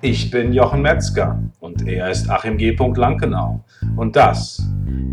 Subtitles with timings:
[0.00, 2.70] Ich bin Jochen Metzger und er ist Achim G.
[2.70, 3.64] Lankenau.
[3.96, 4.62] Und das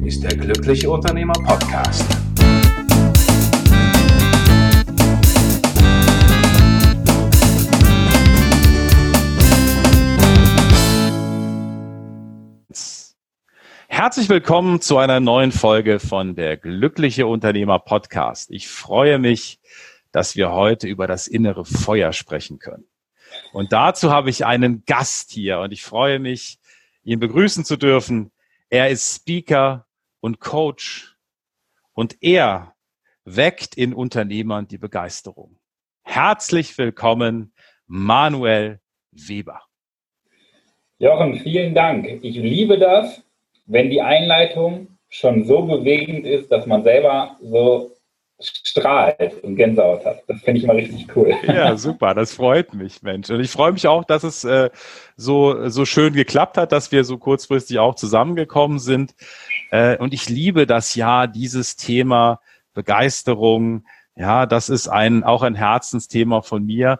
[0.04, 2.06] ist der Glückliche Unternehmer Podcast.
[13.88, 18.52] Herzlich willkommen zu einer neuen Folge von der Glückliche Unternehmer Podcast.
[18.52, 19.60] Ich freue mich,
[20.12, 22.86] dass wir heute über das innere Feuer sprechen können.
[23.54, 26.60] Und dazu habe ich einen Gast hier und ich freue mich,
[27.04, 28.32] ihn begrüßen zu dürfen.
[28.70, 29.86] Er ist Speaker
[30.20, 31.16] und Coach
[31.94, 32.76] und er
[33.24, 35.58] weckt in Unternehmern die Begeisterung.
[36.04, 37.54] Herzlich willkommen,
[37.88, 38.80] Manuel
[39.12, 39.62] Weber.
[41.00, 42.08] Jochen, vielen Dank.
[42.22, 43.24] Ich liebe das,
[43.66, 47.95] wenn die Einleitung schon so bewegend ist, dass man selber so
[48.40, 50.24] strahlt und Gänsehaut hat.
[50.28, 51.34] Das finde ich immer richtig cool.
[51.48, 53.30] Ja, super, das freut mich, Mensch.
[53.30, 54.70] Und ich freue mich auch, dass es äh,
[55.16, 59.16] so, so schön geklappt hat, dass wir so kurzfristig auch zusammengekommen sind.
[59.72, 62.42] Äh, und ich liebe das ja, dieses Thema
[62.74, 63.86] Begeisterung.
[64.16, 67.00] Ja, das ist ein, auch ein Herzensthema von mir.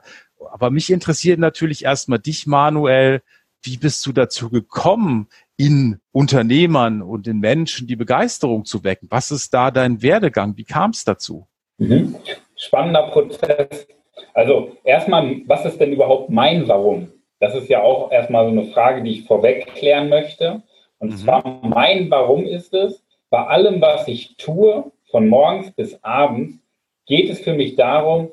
[0.52, 3.22] Aber mich interessiert natürlich erstmal dich, Manuel.
[3.66, 5.28] Wie bist du dazu gekommen,
[5.58, 9.08] in Unternehmern und in Menschen die Begeisterung zu wecken?
[9.10, 10.56] Was ist da dein Werdegang?
[10.56, 11.48] Wie kam es dazu?
[11.80, 12.16] Mhm.
[12.56, 13.88] Spannender Prozess.
[14.36, 17.12] Also erstmal, was ist denn überhaupt mein Warum?
[17.40, 20.62] Das ist ja auch erstmal so eine Frage, die ich vorweg klären möchte.
[21.00, 21.18] Und mhm.
[21.18, 26.60] zwar mein Warum ist es, bei allem, was ich tue, von morgens bis abends,
[27.08, 28.30] geht es für mich darum,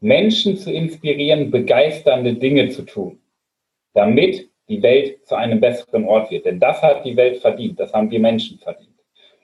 [0.00, 3.18] Menschen zu inspirieren, begeisternde Dinge zu tun,
[3.94, 6.46] damit die Welt zu einem besseren Ort wird.
[6.46, 8.88] Denn das hat die Welt verdient, das haben wir Menschen verdient.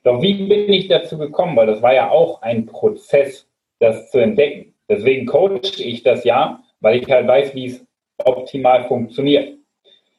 [0.05, 1.56] Doch wie bin ich dazu gekommen?
[1.56, 3.48] Weil das war ja auch ein Prozess,
[3.80, 4.72] das zu entdecken.
[4.88, 7.84] Deswegen coache ich das ja, weil ich halt weiß, wie es
[8.24, 9.58] optimal funktioniert.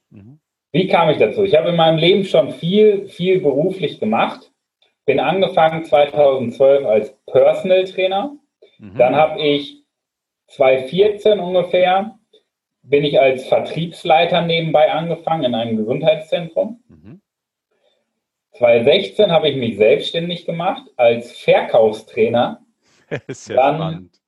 [0.10, 0.40] Mhm.
[0.74, 1.44] Wie kam ich dazu?
[1.44, 4.52] Ich habe in meinem Leben schon viel, viel beruflich gemacht.
[5.06, 8.36] Bin angefangen 2012 als Personal Trainer.
[8.78, 8.98] Mhm.
[8.98, 9.84] Dann habe ich
[10.48, 12.17] 2014 ungefähr
[12.90, 16.82] bin ich als Vertriebsleiter nebenbei angefangen in einem Gesundheitszentrum.
[16.88, 17.22] Mhm.
[18.54, 22.62] 2016 habe ich mich selbstständig gemacht als Verkaufstrainer.
[23.28, 24.22] Sehr dann, spannend.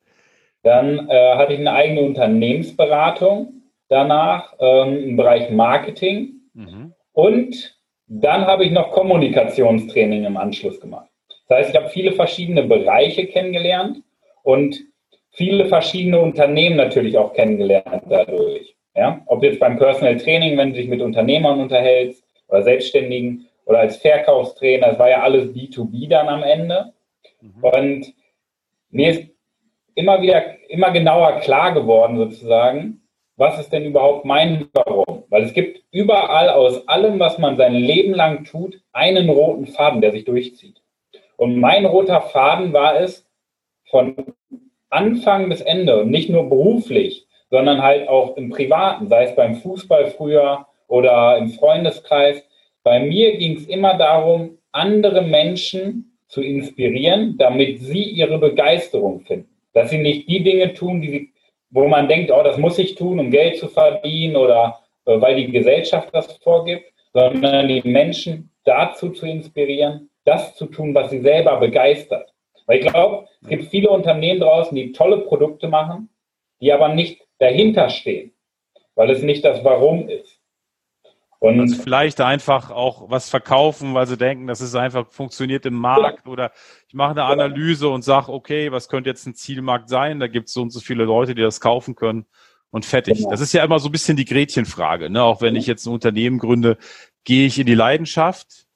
[0.64, 3.53] Dann äh, hatte ich eine eigene Unternehmensberatung
[3.88, 6.34] danach ähm, im Bereich Marketing.
[6.53, 6.94] Mhm.
[7.14, 11.09] Und dann habe ich noch Kommunikationstraining im Anschluss gemacht.
[11.48, 14.03] Das heißt, ich habe viele verschiedene Bereiche kennengelernt
[14.44, 14.80] und
[15.31, 18.75] viele verschiedene Unternehmen natürlich auch kennengelernt dadurch.
[18.95, 19.22] Ja?
[19.28, 23.97] Ob jetzt beim Personal Training, wenn du dich mit Unternehmern unterhältst oder Selbstständigen oder als
[23.97, 26.94] Verkaufstrainer, das war ja alles B2B dann am Ende.
[27.41, 27.63] Mhm.
[27.63, 28.13] Und
[28.89, 29.29] mir ist
[29.95, 33.01] immer wieder, immer genauer klar geworden sozusagen,
[33.35, 35.23] was ist denn überhaupt mein Warum?
[35.29, 40.01] Weil es gibt überall aus allem, was man sein Leben lang tut, einen roten Faden,
[40.01, 40.81] der sich durchzieht.
[41.38, 43.25] Und mein roter Faden war es,
[43.89, 44.16] von
[44.89, 49.55] Anfang bis Ende und nicht nur beruflich, sondern halt auch im Privaten, sei es beim
[49.55, 52.44] Fußball früher oder im Freundeskreis.
[52.83, 59.50] Bei mir ging es immer darum, andere Menschen zu inspirieren, damit sie ihre Begeisterung finden.
[59.73, 61.31] Dass sie nicht die Dinge tun, die
[61.71, 65.35] wo man denkt, oh, das muss ich tun, um Geld zu verdienen oder äh, weil
[65.35, 71.21] die Gesellschaft das vorgibt, sondern die Menschen dazu zu inspirieren, das zu tun, was sie
[71.21, 72.33] selber begeistert.
[72.69, 76.07] Weil ich glaube, es gibt viele Unternehmen draußen, die tolle Produkte machen,
[76.62, 78.31] die aber nicht dahinter stehen,
[78.94, 80.40] weil es nicht das Warum ist.
[81.40, 85.74] Und also vielleicht einfach auch was verkaufen, weil sie denken, das ist einfach funktioniert im
[85.74, 86.31] Markt ja.
[86.31, 86.52] oder
[86.88, 90.19] ich mache eine Analyse und sage, okay, was könnte jetzt ein Zielmarkt sein?
[90.19, 92.28] Da gibt es so und so viele Leute, die das kaufen können
[92.69, 93.18] und fertig.
[93.18, 93.31] Genau.
[93.31, 95.09] Das ist ja immer so ein bisschen die Gretchenfrage.
[95.09, 95.24] Ne?
[95.24, 96.78] Auch wenn ich jetzt ein Unternehmen gründe,
[97.24, 98.68] gehe ich in die Leidenschaft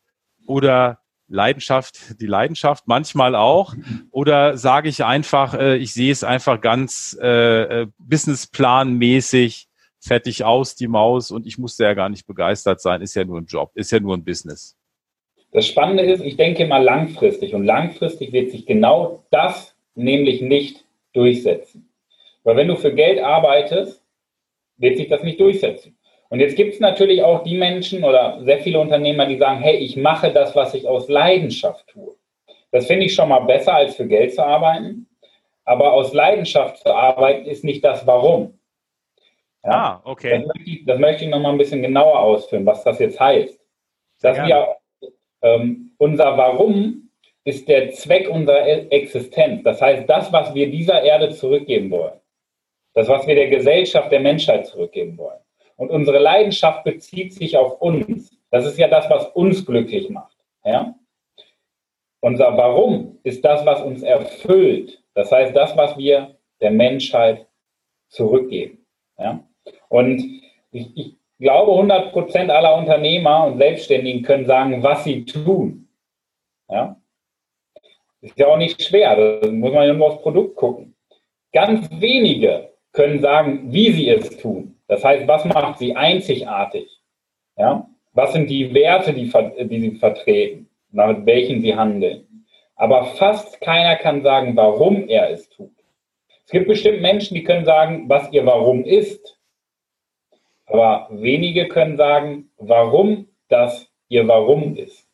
[0.47, 3.75] oder Leidenschaft, die Leidenschaft manchmal auch?
[4.11, 9.67] Oder sage ich einfach, äh, ich sehe es einfach ganz äh, äh, businessplanmäßig,
[9.99, 13.39] fertig aus, die Maus, und ich musste ja gar nicht begeistert sein, ist ja nur
[13.39, 14.77] ein Job, ist ja nur ein Business.
[15.51, 20.83] Das Spannende ist, ich denke mal langfristig und langfristig wird sich genau das nämlich nicht
[21.13, 21.89] durchsetzen.
[22.43, 24.01] Weil wenn du für Geld arbeitest,
[24.77, 25.95] wird sich das nicht durchsetzen.
[26.33, 29.75] Und jetzt gibt es natürlich auch die Menschen oder sehr viele Unternehmer, die sagen, hey,
[29.75, 32.15] ich mache das, was ich aus Leidenschaft tue.
[32.71, 35.05] Das finde ich schon mal besser, als für Geld zu arbeiten.
[35.63, 38.57] Aber aus Leidenschaft zu arbeiten ist nicht das Warum.
[39.63, 40.39] Ja, ah, okay.
[40.39, 43.19] Das möchte, ich, das möchte ich noch mal ein bisschen genauer ausführen, was das jetzt
[43.19, 43.59] heißt.
[44.23, 44.77] Dass wir,
[45.43, 47.11] ähm, unser Warum
[47.43, 49.61] ist der Zweck unserer e-, Existenz.
[49.61, 52.19] Das heißt, das, was wir dieser Erde zurückgeben wollen.
[52.95, 55.42] Das, was wir der Gesellschaft, der Menschheit zurückgeben wollen.
[55.75, 58.37] Und unsere Leidenschaft bezieht sich auf uns.
[58.51, 60.37] Das ist ja das, was uns glücklich macht.
[60.63, 60.95] Ja?
[62.19, 65.03] Unser Warum ist das, was uns erfüllt.
[65.13, 67.47] Das heißt, das, was wir der Menschheit
[68.09, 68.85] zurückgeben.
[69.17, 69.43] Ja?
[69.89, 70.21] Und
[70.71, 75.89] ich, ich glaube, 100 Prozent aller Unternehmer und Selbstständigen können sagen, was sie tun.
[76.69, 76.95] Ja?
[78.21, 80.95] Ist ja auch nicht schwer, da muss man ja nur aufs Produkt gucken.
[81.51, 84.79] Ganz wenige können sagen, wie sie es tun.
[84.93, 86.87] Das heißt, was macht sie einzigartig?
[87.57, 87.89] Ja?
[88.11, 89.27] Was sind die Werte, die,
[89.67, 92.45] die sie vertreten, mit welchen sie handeln?
[92.75, 95.71] Aber fast keiner kann sagen, warum er es tut.
[96.45, 99.39] Es gibt bestimmt Menschen, die können sagen, was ihr Warum ist.
[100.67, 105.09] Aber wenige können sagen, warum das ihr Warum ist.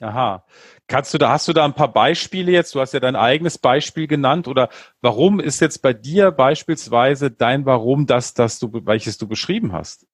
[0.00, 0.44] Aha.
[0.86, 2.74] Kannst du da, hast du da ein paar Beispiele jetzt?
[2.74, 4.68] Du hast ja dein eigenes Beispiel genannt oder
[5.00, 10.06] warum ist jetzt bei dir beispielsweise dein Warum das, das du, welches du beschrieben hast?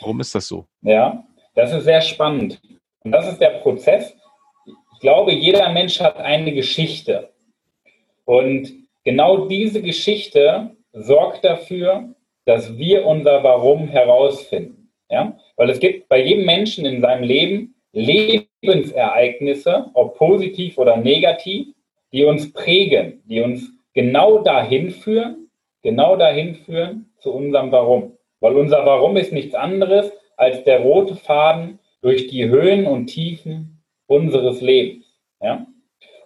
[0.00, 0.66] Warum ist das so?
[0.80, 1.24] Ja,
[1.54, 2.60] das ist sehr spannend.
[3.04, 4.14] Und das ist der Prozess.
[4.94, 7.30] Ich glaube, jeder Mensch hat eine Geschichte.
[8.24, 8.68] Und
[9.04, 12.14] genau diese Geschichte sorgt dafür,
[12.46, 14.90] dass wir unser Warum herausfinden.
[15.10, 15.38] Ja?
[15.56, 21.68] Weil es gibt bei jedem Menschen in seinem Leben Lebensereignisse, ob positiv oder negativ,
[22.12, 25.50] die uns prägen, die uns genau dahin führen,
[25.82, 28.16] genau dahin führen zu unserem Warum.
[28.40, 33.82] Weil unser Warum ist nichts anderes als der rote Faden durch die Höhen und Tiefen
[34.06, 35.04] unseres Lebens.
[35.40, 35.66] Ja?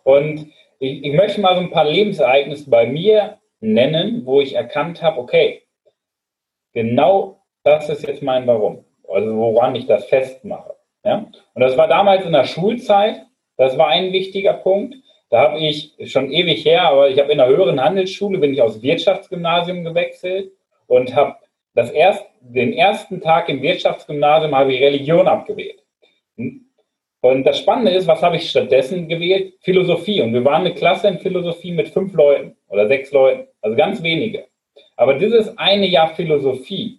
[0.05, 0.49] Und
[0.79, 5.19] ich, ich möchte mal so ein paar Lebensereignisse bei mir nennen, wo ich erkannt habe,
[5.21, 5.63] okay,
[6.73, 8.85] genau das ist jetzt mein Warum.
[9.09, 10.75] Also woran ich das festmache.
[11.04, 11.26] Ja?
[11.54, 13.22] Und das war damals in der Schulzeit.
[13.56, 14.96] Das war ein wichtiger Punkt.
[15.31, 18.60] Da habe ich schon ewig her, aber ich habe in der höheren Handelsschule bin ich
[18.60, 20.52] aus Wirtschaftsgymnasium gewechselt
[20.87, 21.37] und habe
[21.75, 25.82] das erst, den ersten Tag im Wirtschaftsgymnasium habe ich Religion abgewählt.
[26.37, 29.54] Und das Spannende ist, was habe ich stattdessen gewählt?
[29.60, 30.20] Philosophie.
[30.20, 34.02] Und wir waren eine Klasse in Philosophie mit fünf Leuten oder sechs Leuten, also ganz
[34.02, 34.49] wenige.
[34.96, 36.99] Aber dieses eine Jahr Philosophie,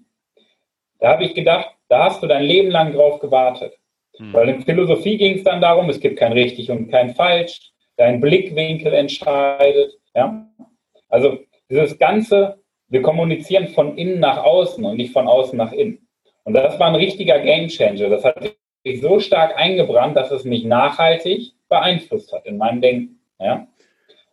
[1.00, 3.78] da habe ich gedacht, da hast du dein Leben lang drauf gewartet.
[4.18, 4.34] Hm.
[4.34, 8.20] Weil in Philosophie ging es dann darum, es gibt kein richtig und kein falsch, dein
[8.20, 9.98] Blickwinkel entscheidet.
[10.16, 10.48] Ja?
[11.10, 11.40] Also
[11.70, 16.08] dieses ganze, wir kommunizieren von innen nach außen und nicht von außen nach innen.
[16.44, 18.10] Und das war ein richtiger Gamechanger.
[18.10, 23.20] Das hat sich so stark eingebrannt, dass es mich nachhaltig beeinflusst hat in meinem Denken.
[23.40, 23.68] Ja?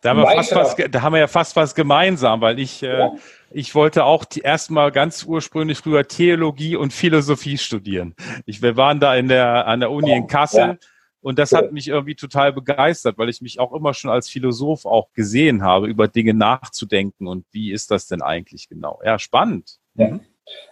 [0.01, 3.07] Da haben, was, da haben wir ja fast was gemeinsam, weil ich, äh, ja.
[3.09, 3.19] äh,
[3.51, 8.15] ich wollte auch erstmal ganz ursprünglich früher Theologie und Philosophie studieren.
[8.47, 10.77] Ich, wir waren da in der, an der Uni in Kassel ja.
[11.21, 14.87] und das hat mich irgendwie total begeistert, weil ich mich auch immer schon als Philosoph
[14.87, 19.01] auch gesehen habe, über Dinge nachzudenken und wie ist das denn eigentlich genau?
[19.05, 19.79] Ja, spannend.
[19.97, 20.09] Ja.
[20.09, 20.21] Mhm.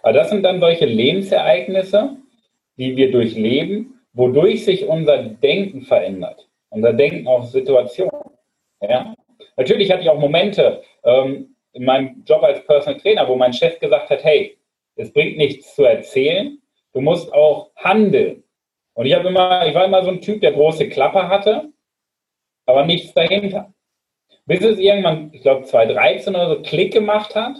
[0.01, 2.17] Aber das sind dann solche Lebensereignisse,
[2.77, 6.49] die wir durchleben, wodurch sich unser Denken verändert.
[6.69, 8.31] Unser Denken auf Situationen.
[8.81, 9.13] Ja?
[9.59, 13.77] Natürlich hatte ich auch Momente ähm, in meinem Job als Personal Trainer, wo mein Chef
[13.79, 14.57] gesagt hat, hey,
[14.95, 16.57] es bringt nichts zu erzählen,
[16.93, 18.41] du musst auch handeln.
[18.93, 21.73] Und ich immer, ich war immer so ein Typ, der große Klappe hatte,
[22.67, 23.73] aber nichts dahinter.
[24.45, 27.57] Bis es irgendwann, ich glaube 2013 oder so, Klick gemacht hat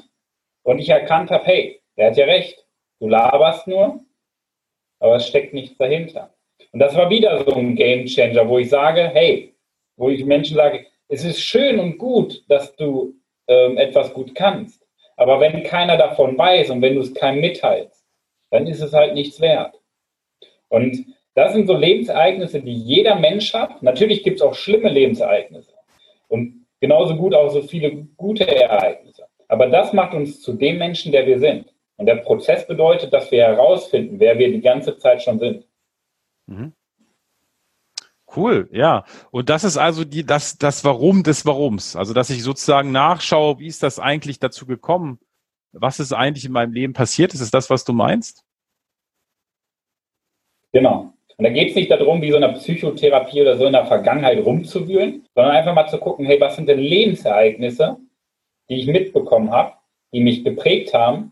[0.63, 2.65] und ich erkannt habe, hey, der hat ja recht,
[3.01, 3.99] du laberst nur,
[4.99, 6.33] aber es steckt nichts dahinter.
[6.71, 9.53] Und das war wieder so ein Game Changer, wo ich sage, hey,
[9.97, 13.15] wo ich Menschen sage, es ist schön und gut, dass du
[13.47, 14.81] ähm, etwas gut kannst.
[15.17, 18.05] Aber wenn keiner davon weiß und wenn du es keinem mitteilst,
[18.51, 19.75] dann ist es halt nichts wert.
[20.69, 23.81] Und das sind so Lebensereignisse, die jeder Mensch hat.
[23.81, 25.73] Natürlich gibt es auch schlimme Lebensereignisse
[26.27, 29.25] und genauso gut auch so viele gute Ereignisse.
[29.47, 31.73] Aber das macht uns zu dem Menschen, der wir sind.
[31.97, 35.65] Und der Prozess bedeutet, dass wir herausfinden, wer wir die ganze Zeit schon sind.
[36.45, 36.73] Mhm.
[38.35, 39.05] Cool, ja.
[39.31, 41.95] Und das ist also die, das, das Warum des Warums.
[41.95, 45.19] Also, dass ich sozusagen nachschaue, wie ist das eigentlich dazu gekommen?
[45.71, 47.33] Was ist eigentlich in meinem Leben passiert?
[47.33, 48.43] Ist es das, was du meinst?
[50.71, 51.13] Genau.
[51.37, 54.43] Und da geht es nicht darum, wie so eine Psychotherapie oder so in der Vergangenheit
[54.43, 57.97] rumzuwühlen, sondern einfach mal zu gucken, hey, was sind denn Lebensereignisse,
[58.69, 59.73] die ich mitbekommen habe,
[60.13, 61.31] die mich geprägt haben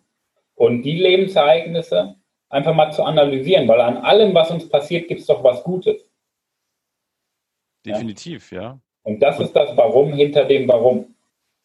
[0.56, 2.16] und die Lebensereignisse
[2.50, 6.07] einfach mal zu analysieren, weil an allem, was uns passiert, gibt es doch was Gutes.
[7.92, 8.62] Definitiv, ja.
[8.62, 8.80] ja.
[9.04, 11.16] Und das ist das Warum hinter dem Warum.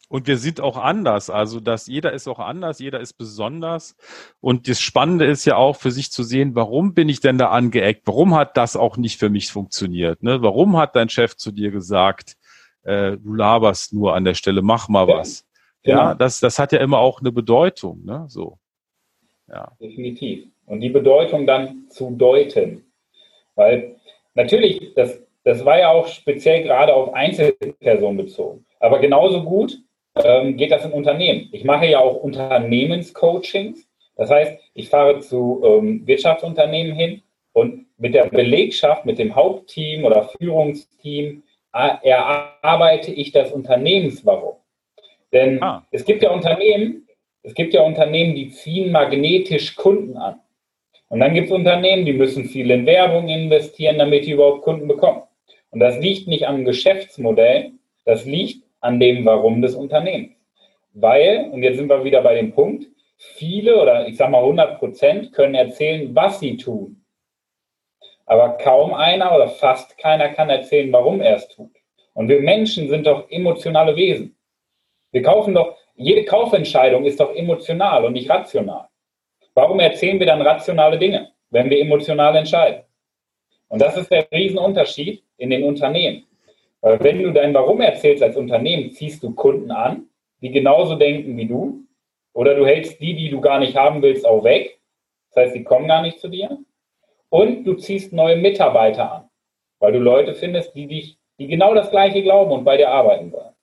[0.09, 1.29] Und wir sind auch anders.
[1.29, 3.95] Also, dass jeder ist auch anders, jeder ist besonders.
[4.41, 7.49] Und das Spannende ist ja auch für sich zu sehen, warum bin ich denn da
[7.49, 8.03] angeeckt?
[8.05, 10.21] Warum hat das auch nicht für mich funktioniert?
[10.21, 10.41] Ne?
[10.41, 12.35] Warum hat dein Chef zu dir gesagt,
[12.83, 15.47] äh, du laberst nur an der Stelle, mach mal was?
[15.83, 16.09] Ja, genau.
[16.09, 18.05] ja das, das hat ja immer auch eine Bedeutung.
[18.05, 18.25] Ne?
[18.27, 18.59] So.
[19.47, 19.71] Ja.
[19.81, 20.47] Definitiv.
[20.65, 22.85] Und die Bedeutung dann zu deuten.
[23.55, 23.95] Weil
[24.35, 28.65] natürlich, das, das war ja auch speziell gerade auf Einzelpersonen bezogen.
[28.79, 29.77] Aber genauso gut
[30.23, 31.49] ähm, geht das in Unternehmen.
[31.51, 33.87] Ich mache ja auch Unternehmenscoachings.
[34.15, 37.21] Das heißt, ich fahre zu ähm, Wirtschaftsunternehmen hin
[37.53, 44.55] und mit der Belegschaft, mit dem Hauptteam oder Führungsteam erarbeite ich das Unternehmenswarum.
[45.31, 45.83] Denn ah.
[45.89, 47.07] es gibt ja Unternehmen,
[47.41, 50.39] es gibt ja Unternehmen, die ziehen magnetisch Kunden an.
[51.09, 54.87] Und dann gibt es Unternehmen, die müssen viel in Werbung investieren, damit die überhaupt Kunden
[54.87, 55.23] bekommen.
[55.73, 57.71] Und das liegt nicht am Geschäftsmodell,
[58.05, 60.35] das liegt an dem Warum des Unternehmens.
[60.93, 62.85] Weil, und jetzt sind wir wieder bei dem Punkt,
[63.17, 67.03] viele oder ich sage mal 100 Prozent können erzählen, was sie tun.
[68.27, 71.71] Aber kaum einer oder fast keiner kann erzählen, warum er es tut.
[72.13, 74.37] Und wir Menschen sind doch emotionale Wesen.
[75.11, 78.89] Wir kaufen doch, jede Kaufentscheidung ist doch emotional und nicht rational.
[79.55, 82.83] Warum erzählen wir dann rationale Dinge, wenn wir emotional entscheiden?
[83.73, 86.25] Und das ist der Riesenunterschied in den Unternehmen.
[86.81, 90.09] Weil wenn du dein Warum erzählst als Unternehmen, ziehst du Kunden an,
[90.41, 91.83] die genauso denken wie du.
[92.33, 94.79] Oder du hältst die, die du gar nicht haben willst, auch weg.
[95.29, 96.55] Das heißt, sie kommen gar nicht zu dir.
[97.29, 99.29] Und du ziehst neue Mitarbeiter an,
[99.79, 103.31] weil du Leute findest, die dich, die genau das Gleiche glauben und bei dir arbeiten
[103.31, 103.55] wollen.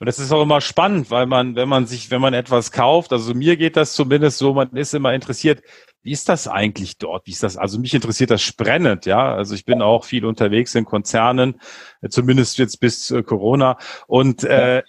[0.00, 3.12] Und das ist auch immer spannend, weil man, wenn man sich, wenn man etwas kauft,
[3.12, 5.62] also mir geht das zumindest so, man ist immer interessiert,
[6.02, 7.26] wie ist das eigentlich dort?
[7.26, 7.56] Wie ist das?
[7.56, 9.34] Also mich interessiert das brennend, ja.
[9.34, 11.60] Also ich bin auch viel unterwegs in Konzernen,
[12.08, 13.76] zumindest jetzt bis äh, Corona.
[14.06, 14.82] Und äh,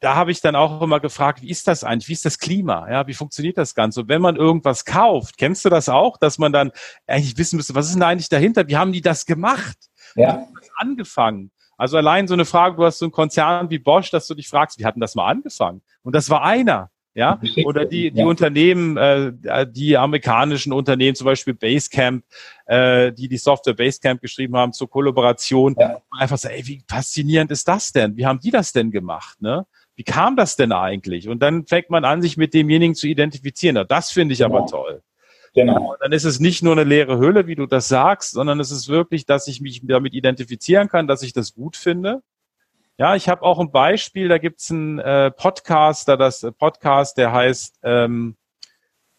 [0.00, 2.08] da habe ich dann auch immer gefragt, wie ist das eigentlich?
[2.08, 2.90] Wie ist das Klima?
[2.90, 4.02] Ja, wie funktioniert das Ganze?
[4.02, 6.70] Und wenn man irgendwas kauft, kennst du das auch, dass man dann
[7.06, 8.68] eigentlich wissen müsste, was ist denn eigentlich dahinter?
[8.68, 9.76] Wie haben die das gemacht?
[10.14, 10.22] Ja.
[10.22, 11.50] Wie haben das angefangen?
[11.78, 14.48] Also allein so eine Frage, du hast so einen Konzern wie Bosch, dass du dich
[14.48, 15.82] fragst, wie hatten das mal angefangen?
[16.02, 16.90] Und das war einer.
[17.16, 18.26] Ja, oder die, die ja.
[18.26, 19.32] Unternehmen, äh,
[19.66, 22.22] die amerikanischen Unternehmen, zum Beispiel Basecamp,
[22.66, 26.02] äh, die die Software Basecamp geschrieben haben zur Kollaboration, ja.
[26.10, 28.16] einfach so, ey, wie faszinierend ist das denn?
[28.18, 29.40] Wie haben die das denn gemacht?
[29.40, 29.64] Ne?
[29.96, 31.28] wie kam das denn eigentlich?
[31.28, 33.82] Und dann fängt man an, sich mit demjenigen zu identifizieren.
[33.88, 34.70] Das finde ich aber genau.
[34.70, 35.02] toll.
[35.54, 35.92] Genau.
[35.92, 38.70] Und dann ist es nicht nur eine leere Hülle, wie du das sagst, sondern es
[38.70, 42.22] ist wirklich, dass ich mich damit identifizieren kann, dass ich das gut finde.
[42.98, 47.32] Ja, ich habe auch ein Beispiel, da gibt's einen äh, Podcaster, das äh, Podcast, der
[47.32, 48.36] heißt, ähm,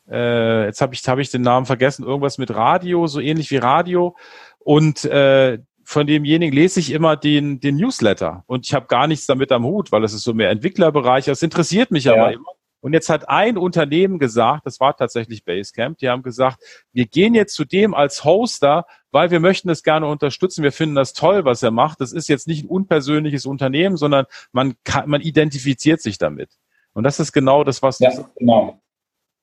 [0.10, 3.58] äh, jetzt habe ich, hab ich den Namen vergessen, irgendwas mit Radio, so ähnlich wie
[3.58, 4.16] Radio.
[4.60, 9.26] Und äh, von demjenigen lese ich immer den, den Newsletter und ich habe gar nichts
[9.26, 11.26] damit am Hut, weil es ist so mehr Entwicklerbereich.
[11.26, 12.14] Das interessiert mich ja.
[12.14, 12.57] aber immer.
[12.80, 17.34] Und jetzt hat ein Unternehmen gesagt, das war tatsächlich Basecamp, die haben gesagt, wir gehen
[17.34, 20.64] jetzt zu dem als Hoster, weil wir möchten es gerne unterstützen.
[20.64, 22.02] Wir finden das toll, was er macht.
[22.02, 26.52] Das ist jetzt nicht ein unpersönliches Unternehmen, sondern man kann, man identifiziert sich damit.
[26.94, 28.80] Und das ist genau das, was ja, genau.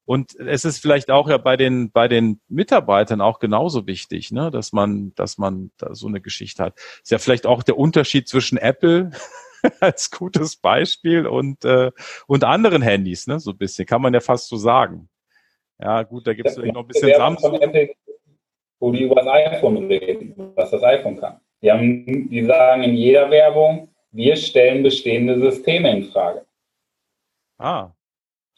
[0.07, 4.51] Und es ist vielleicht auch ja bei den, bei den Mitarbeitern auch genauso wichtig, ne,
[4.51, 6.79] dass man, dass man da so eine Geschichte hat.
[7.03, 9.13] Ist ja vielleicht auch der Unterschied zwischen Apple
[9.81, 11.91] als gutes Beispiel und, äh,
[12.27, 15.09] und anderen Handys, ne, so ein bisschen, kann man ja fast so sagen.
[15.81, 17.61] Ja, gut, da gibt es noch ein bisschen Samsung.
[17.61, 17.95] Apple,
[18.79, 21.41] wo die über das iPhone reden, was das iPhone kann.
[21.63, 26.45] Die, haben, die sagen in jeder Werbung, wir stellen bestehende Systeme in Frage.
[27.59, 27.91] Ah.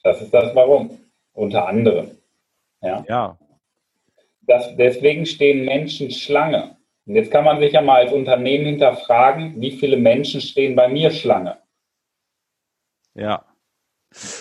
[0.02, 0.98] Das ist das Warum
[1.32, 2.10] unter anderem.
[2.82, 3.04] Ja.
[3.08, 3.38] ja.
[4.42, 6.75] Das, deswegen stehen Menschen Schlange.
[7.06, 10.88] Und jetzt kann man sich ja mal als Unternehmen hinterfragen, wie viele Menschen stehen bei
[10.88, 11.58] mir Schlange.
[13.14, 13.44] Ja.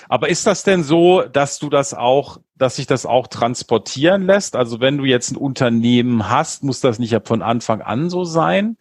[0.09, 4.55] Aber ist das denn so, dass du das auch, dass sich das auch transportieren lässt?
[4.55, 8.23] Also wenn du jetzt ein Unternehmen hast, muss das nicht ja von Anfang an so
[8.23, 8.77] sein?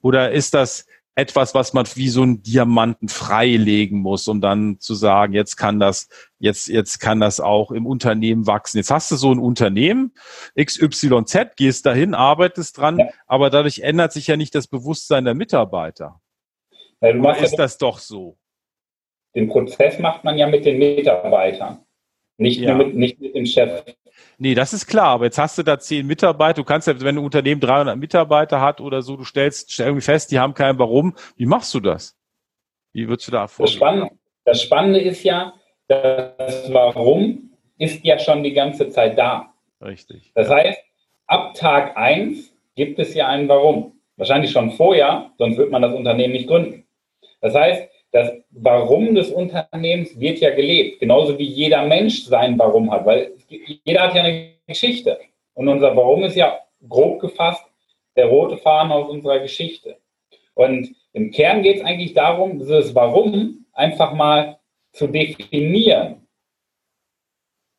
[0.00, 4.94] Oder ist das, etwas, was man wie so einen Diamanten freilegen muss, um dann zu
[4.94, 6.08] sagen, jetzt kann das,
[6.38, 8.76] jetzt, jetzt kann das auch im Unternehmen wachsen.
[8.76, 10.12] Jetzt hast du so ein Unternehmen,
[10.62, 13.08] XYZ, gehst dahin, arbeitest dran, ja.
[13.26, 16.20] aber dadurch ändert sich ja nicht das Bewusstsein der Mitarbeiter.
[17.00, 18.36] Ja, Oder ist ja das doch so?
[19.34, 21.78] Den Prozess macht man ja mit den Mitarbeitern,
[22.36, 22.74] nicht, ja.
[22.74, 23.84] mit, nicht mit dem Chef.
[24.38, 25.08] Nee, das ist klar.
[25.08, 26.54] Aber jetzt hast du da zehn Mitarbeiter.
[26.54, 30.30] Du kannst ja, wenn ein Unternehmen 300 Mitarbeiter hat oder so, du stellst irgendwie fest,
[30.30, 31.14] die haben keinen Warum.
[31.36, 32.16] Wie machst du das?
[32.92, 33.72] Wie würdest du da vorgehen?
[33.72, 34.10] Das Spannende,
[34.44, 35.52] das Spannende ist ja,
[35.88, 39.52] das Warum ist ja schon die ganze Zeit da.
[39.82, 40.32] Richtig.
[40.34, 40.78] Das heißt,
[41.26, 44.00] ab Tag eins gibt es ja ein Warum.
[44.16, 46.86] Wahrscheinlich schon vorher, sonst wird man das Unternehmen nicht gründen.
[47.42, 52.90] Das heißt, das Warum des Unternehmens wird ja gelebt, genauso wie jeder Mensch sein Warum
[52.90, 53.32] hat, weil
[53.84, 55.18] jeder hat ja eine Geschichte.
[55.52, 56.58] Und unser Warum ist ja
[56.88, 57.64] grob gefasst
[58.16, 59.98] der rote Faden aus unserer Geschichte.
[60.54, 64.58] Und im Kern geht es eigentlich darum, dieses Warum einfach mal
[64.92, 66.26] zu definieren.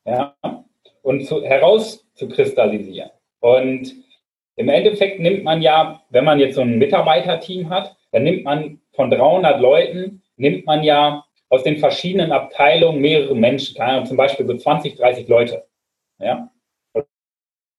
[0.06, 0.36] Ja?
[1.02, 3.10] und zu, herauszukristallisieren.
[3.40, 3.96] Und
[4.56, 8.82] im Endeffekt nimmt man ja, wenn man jetzt so ein Mitarbeiterteam hat, dann nimmt man
[8.92, 14.56] von 300 Leuten, nimmt man ja aus den verschiedenen Abteilungen mehrere Menschen, zum Beispiel so
[14.56, 15.66] 20, 30 Leute.
[16.20, 16.52] Ja?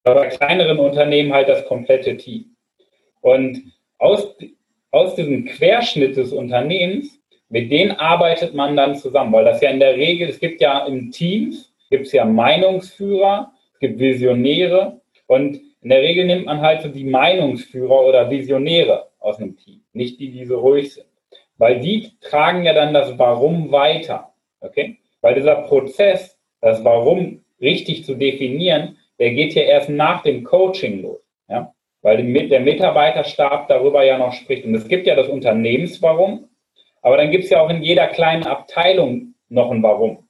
[0.04, 2.56] Bei kleineren Unternehmen halt das komplette Team.
[3.20, 3.62] Und
[3.98, 4.34] aus,
[4.90, 7.18] aus diesem Querschnitt des Unternehmens,
[7.50, 10.86] mit denen arbeitet man dann zusammen, weil das ja in der Regel, es gibt ja
[10.86, 16.60] in Teams, gibt es ja Meinungsführer, es gibt Visionäre und in der Regel nimmt man
[16.60, 21.06] halt so die Meinungsführer oder Visionäre aus einem Team, nicht die, die so ruhig sind.
[21.58, 24.32] Weil die tragen ja dann das Warum weiter.
[24.60, 24.98] Okay?
[25.20, 31.02] Weil dieser Prozess, das Warum richtig zu definieren, der geht ja erst nach dem Coaching
[31.02, 31.20] los.
[31.48, 31.74] Ja?
[32.02, 34.64] Weil der Mitarbeiterstab darüber ja noch spricht.
[34.64, 36.48] Und es gibt ja das Unternehmenswarum,
[37.02, 40.28] aber dann gibt es ja auch in jeder kleinen Abteilung noch ein Warum.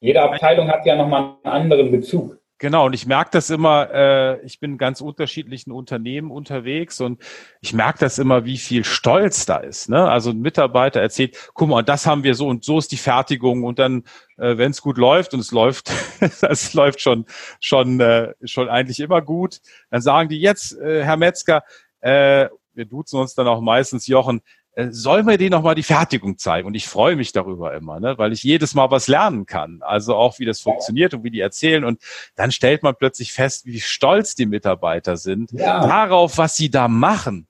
[0.00, 2.38] Jede Abteilung hat ja nochmal einen anderen Bezug.
[2.58, 7.20] Genau, und ich merke das immer, äh, ich bin in ganz unterschiedlichen Unternehmen unterwegs und
[7.60, 9.88] ich merke das immer, wie viel Stolz da ist.
[9.88, 10.08] Ne?
[10.08, 13.64] Also ein Mitarbeiter erzählt, guck mal, das haben wir so und so ist die Fertigung
[13.64, 14.04] und dann,
[14.36, 17.26] äh, wenn es gut läuft und es läuft, es läuft schon,
[17.58, 21.64] schon, äh, schon eigentlich immer gut, dann sagen die jetzt, äh, Herr Metzger,
[22.02, 24.42] äh, wir duzen uns dann auch meistens Jochen,
[24.90, 26.66] soll mir die nochmal die Fertigung zeigen.
[26.66, 28.18] Und ich freue mich darüber immer, ne?
[28.18, 29.80] weil ich jedes Mal was lernen kann.
[29.82, 31.84] Also auch, wie das funktioniert und wie die erzählen.
[31.84, 32.00] Und
[32.34, 35.86] dann stellt man plötzlich fest, wie stolz die Mitarbeiter sind ja.
[35.86, 37.46] darauf, was sie da machen.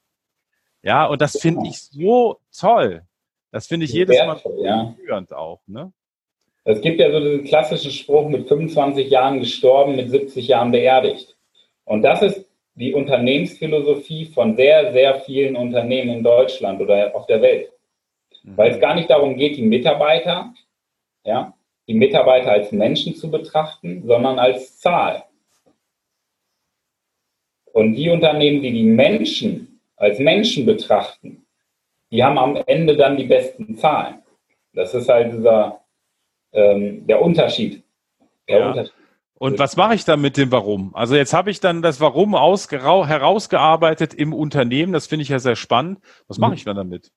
[0.82, 3.02] Ja, und das finde ich so toll.
[3.50, 4.94] Das finde ich jedes Mal ja.
[5.30, 5.60] auch.
[5.66, 5.92] Ne?
[6.64, 11.36] Es gibt ja so diesen klassischen Spruch, mit 25 Jahren gestorben, mit 70 Jahren beerdigt.
[11.84, 12.43] Und das ist
[12.74, 17.72] die Unternehmensphilosophie von sehr, sehr vielen Unternehmen in Deutschland oder auf der Welt.
[18.42, 18.56] Mhm.
[18.56, 20.52] Weil es gar nicht darum geht, die Mitarbeiter,
[21.24, 21.54] ja,
[21.86, 25.24] die Mitarbeiter als Menschen zu betrachten, sondern als Zahl.
[27.72, 31.44] Und die Unternehmen, die die Menschen als Menschen betrachten,
[32.10, 34.22] die haben am Ende dann die besten Zahlen.
[34.72, 35.80] Das ist halt dieser,
[36.52, 37.82] ähm, der Unterschied.
[38.48, 38.68] Der ja.
[38.68, 39.03] Unterschied.
[39.36, 40.94] Und was mache ich dann mit dem Warum?
[40.94, 44.92] Also jetzt habe ich dann das Warum herausgearbeitet im Unternehmen.
[44.92, 45.98] Das finde ich ja sehr spannend.
[46.28, 46.56] Was mache mhm.
[46.56, 47.10] ich dann damit?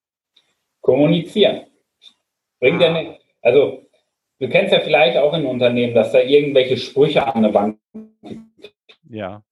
[0.82, 1.68] Kommunizieren.
[2.60, 3.22] Bringt ja nicht.
[3.42, 3.84] Also
[4.40, 7.78] du kennst ja vielleicht auch in Unternehmen, dass da irgendwelche Sprüche an der Wand
[9.10, 9.44] ja.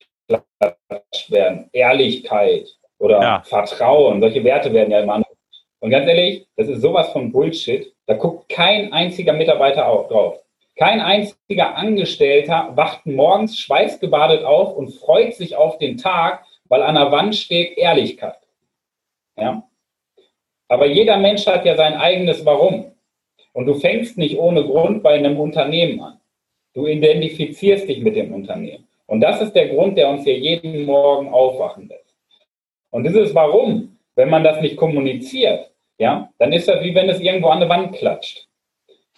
[1.29, 1.69] werden.
[1.71, 3.43] Ehrlichkeit oder ja.
[3.43, 4.21] Vertrauen.
[4.21, 5.21] Solche Werte werden ja immer
[5.79, 7.93] Und ganz ehrlich, das ist sowas von Bullshit.
[8.07, 10.44] Da guckt kein einziger Mitarbeiter auch drauf.
[10.75, 16.95] Kein einziger Angestellter wacht morgens schweißgebadet auf und freut sich auf den Tag, weil an
[16.95, 18.39] der Wand steht Ehrlichkeit.
[19.37, 19.63] Ja?
[20.67, 22.91] Aber jeder Mensch hat ja sein eigenes Warum.
[23.53, 26.19] Und du fängst nicht ohne Grund bei einem Unternehmen an.
[26.73, 28.85] Du identifizierst dich mit dem Unternehmen.
[29.07, 32.15] Und das ist der Grund, der uns hier jeden Morgen aufwachen lässt.
[32.89, 37.21] Und dieses Warum, wenn man das nicht kommuniziert, ja, dann ist das wie wenn es
[37.21, 38.44] irgendwo an der Wand klatscht.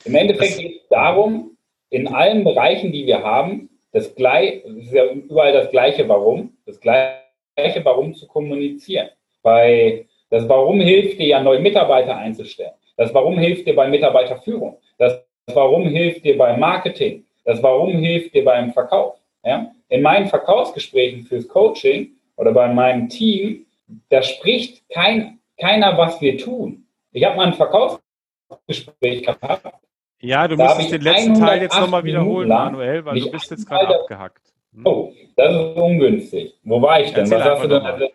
[0.08, 1.58] Im Endeffekt geht es darum,
[1.90, 6.80] in allen Bereichen, die wir haben, das gleich, ist ja überall das gleiche Warum, das
[6.80, 9.10] gleiche Warum zu kommunizieren.
[9.42, 12.74] Bei das Warum hilft dir ja, neue Mitarbeiter einzustellen.
[12.98, 14.78] Das Warum hilft dir bei Mitarbeiterführung.
[14.98, 17.26] Das Warum hilft dir beim Marketing.
[17.46, 19.16] Das Warum hilft dir beim Verkauf.
[19.44, 19.72] Ja?
[19.90, 23.66] In meinen Verkaufsgesprächen fürs Coaching oder bei meinem Team,
[24.10, 26.86] da spricht kein, keiner, was wir tun.
[27.12, 29.87] Ich habe mal ein Verkaufsgespräch gehabt
[30.20, 33.68] ja, du da müsstest den letzten Teil jetzt nochmal wiederholen, Manuel, weil du bist jetzt
[33.68, 34.54] gerade abgehackt.
[34.74, 34.86] Hm?
[34.86, 36.56] Oh, das ist ungünstig.
[36.64, 37.32] Wo war ich denn?
[37.32, 38.10] Erzähl Was hast du denn?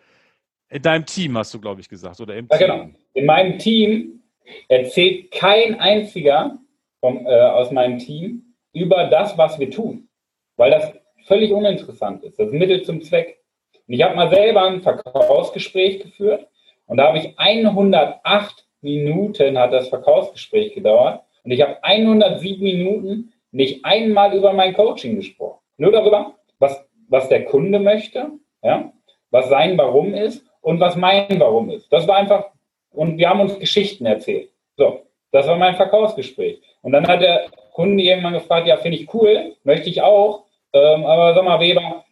[0.69, 2.67] In deinem Team hast du, glaube ich, gesagt, oder im ja, Team?
[2.67, 2.89] genau.
[3.13, 4.23] In meinem Team
[4.67, 6.57] erzählt kein einziger
[6.99, 10.09] vom, äh, aus meinem Team über das, was wir tun,
[10.57, 10.93] weil das
[11.25, 12.39] völlig uninteressant ist.
[12.39, 13.39] Das ist Mittel zum Zweck.
[13.87, 16.47] Und ich habe mal selber ein Verkaufsgespräch geführt
[16.87, 23.33] und da habe ich 108 Minuten hat das Verkaufsgespräch gedauert und ich habe 107 Minuten
[23.51, 25.59] nicht einmal über mein Coaching gesprochen.
[25.77, 28.31] Nur darüber, was, was der Kunde möchte,
[28.63, 28.91] ja,
[29.31, 31.91] was sein Warum ist und was mein Warum ist.
[31.91, 32.45] Das war einfach,
[32.91, 34.49] und wir haben uns Geschichten erzählt.
[34.77, 35.01] So,
[35.31, 36.61] das war mein Verkaufsgespräch.
[36.81, 41.05] Und dann hat der Kunde irgendwann gefragt, ja, finde ich cool, möchte ich auch, ähm,
[41.05, 42.03] aber sag mal, Weber,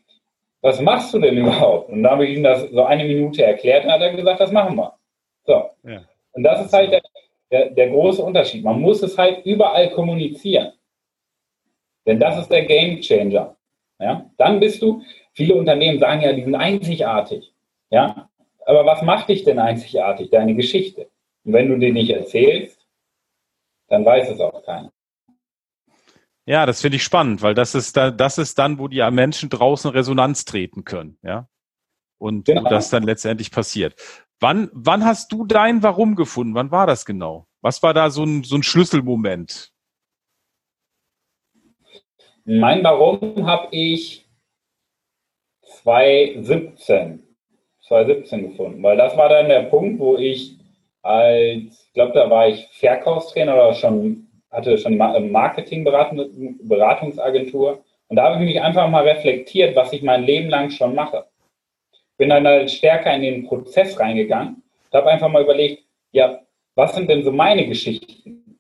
[0.61, 1.89] was machst du denn überhaupt?
[1.89, 4.51] Und da habe ich ihm das so eine Minute erklärt und hat er gesagt, das
[4.51, 4.93] machen wir.
[5.45, 5.69] So.
[5.83, 6.03] Ja.
[6.33, 7.01] Und das ist halt der,
[7.51, 8.63] der, der große Unterschied.
[8.63, 10.71] Man muss es halt überall kommunizieren.
[12.05, 13.55] Denn das ist der Game Changer.
[13.99, 14.29] Ja?
[14.37, 17.53] Dann bist du, viele Unternehmen sagen ja, die sind einzigartig.
[17.89, 18.29] Ja?
[18.65, 20.29] Aber was macht dich denn einzigartig?
[20.29, 21.09] Deine Geschichte.
[21.43, 22.87] Und wenn du die nicht erzählst,
[23.87, 24.91] dann weiß es auch keiner.
[26.45, 29.49] Ja, das finde ich spannend, weil das ist da, das ist dann, wo die Menschen
[29.49, 31.47] draußen Resonanz treten können, ja.
[32.17, 32.63] Und genau.
[32.63, 33.95] wo das dann letztendlich passiert.
[34.41, 36.55] Wann, wann hast du dein Warum gefunden?
[36.55, 37.45] Wann war das genau?
[37.61, 39.71] Was war da so ein, so ein Schlüsselmoment?
[42.45, 44.27] Mein Warum habe ich
[45.83, 47.21] 2017,
[47.87, 50.57] 2017 gefunden, weil das war dann der Punkt, wo ich
[51.03, 58.43] als, ich glaube, da war ich Verkaufstrainer oder schon, hatte schon Marketingberatungsagentur und da habe
[58.43, 61.27] ich mich einfach mal reflektiert, was ich mein Leben lang schon mache.
[62.21, 65.81] Bin dann halt stärker in den Prozess reingegangen und habe einfach mal überlegt,
[66.11, 66.39] ja,
[66.75, 68.59] was sind denn so meine Geschichten?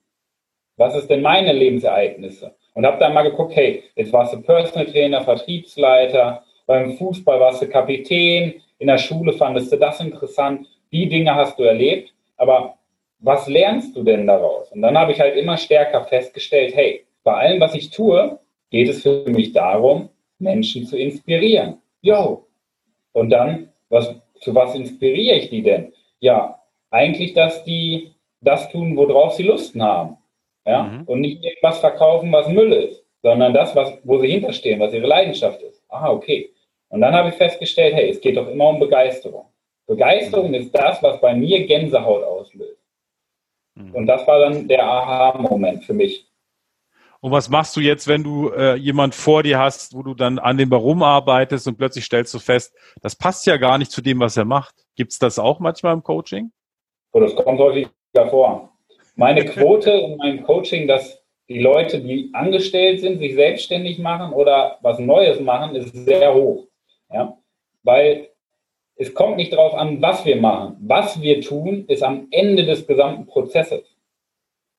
[0.77, 2.55] Was ist denn meine Lebensereignisse?
[2.73, 7.61] Und habe dann mal geguckt, hey, jetzt warst du Personal Trainer, Vertriebsleiter, beim Fußball warst
[7.61, 12.79] du Kapitän, in der Schule fandest du das interessant, die Dinge hast du erlebt, aber
[13.19, 14.71] was lernst du denn daraus?
[14.71, 18.39] Und dann habe ich halt immer stärker festgestellt, hey, bei allem, was ich tue,
[18.71, 21.79] geht es für mich darum, Menschen zu inspirieren.
[22.01, 22.47] Jo.
[23.13, 25.93] Und dann, was, zu was inspiriere ich die denn?
[26.19, 30.17] Ja, eigentlich, dass die das tun, worauf sie Lust haben.
[30.65, 30.83] Ja?
[30.83, 31.03] Mhm.
[31.05, 35.07] Und nicht irgendwas verkaufen, was Müll ist, sondern das, was, wo sie hinterstehen, was ihre
[35.07, 35.83] Leidenschaft ist.
[35.89, 36.49] Aha, okay.
[36.89, 39.45] Und dann habe ich festgestellt, hey, es geht doch immer um Begeisterung.
[39.87, 40.55] Begeisterung mhm.
[40.55, 42.81] ist das, was bei mir Gänsehaut auslöst.
[43.75, 43.95] Mhm.
[43.95, 46.25] Und das war dann der Aha-Moment für mich.
[47.21, 50.39] Und was machst du jetzt, wenn du äh, jemand vor dir hast, wo du dann
[50.39, 54.01] an dem Warum arbeitest und plötzlich stellst du fest, das passt ja gar nicht zu
[54.01, 54.73] dem, was er macht?
[54.95, 56.51] Gibt es das auch manchmal im Coaching?
[57.13, 57.87] Oh, das kommt häufig
[58.29, 58.71] vor.
[59.15, 64.79] Meine Quote in meinem Coaching, dass die Leute, die angestellt sind, sich selbstständig machen oder
[64.81, 66.65] was Neues machen, ist sehr hoch.
[67.11, 67.37] Ja?
[67.83, 68.29] Weil
[68.95, 70.77] es kommt nicht darauf an, was wir machen.
[70.81, 73.83] Was wir tun, ist am Ende des gesamten Prozesses.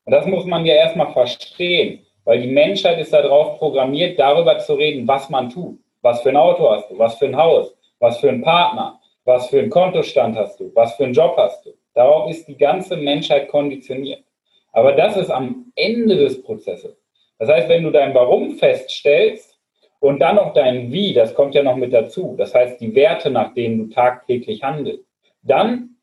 [0.04, 4.74] Und das muss man ja erstmal verstehen, weil die Menschheit ist darauf programmiert, darüber zu
[4.74, 5.78] reden, was man tut.
[6.02, 6.98] Was für ein Auto hast du?
[6.98, 7.74] Was für ein Haus?
[7.98, 9.00] Was für ein Partner?
[9.24, 10.72] Was für einen Kontostand hast du?
[10.74, 11.70] Was für einen Job hast du?
[11.94, 14.24] Darauf ist die ganze Menschheit konditioniert.
[14.72, 16.96] Aber das ist am Ende des Prozesses.
[17.38, 19.58] Das heißt, wenn du dein Warum feststellst
[20.00, 23.30] und dann noch dein Wie, das kommt ja noch mit dazu, das heißt die Werte,
[23.30, 25.04] nach denen du tagtäglich handelst,
[25.42, 25.96] dann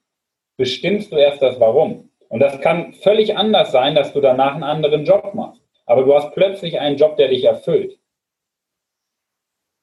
[0.57, 2.09] bestimmst du erst das Warum.
[2.27, 5.58] Und das kann völlig anders sein, dass du danach einen anderen Job machst.
[5.89, 7.97] Aber du hast plötzlich einen Job, der dich erfüllt.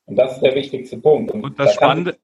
[0.05, 1.33] Und das ist der wichtigste Punkt.
[1.33, 2.17] Und, und das da Spannende,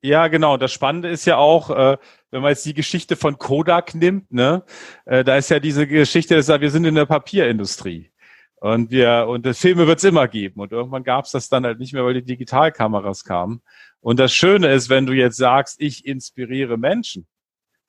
[0.00, 0.56] ja, genau.
[0.56, 1.98] Das Spannende ist ja auch, äh,
[2.30, 4.62] wenn man jetzt die Geschichte von Kodak nimmt, ne,
[5.06, 8.12] äh, da ist ja diese Geschichte, dass wir sind in der Papierindustrie.
[8.60, 10.60] Und wir, und Filme wird es immer geben.
[10.60, 13.60] Und irgendwann gab es das dann halt nicht mehr, weil die Digitalkameras kamen.
[14.00, 17.26] Und das Schöne ist, wenn du jetzt sagst, ich inspiriere Menschen,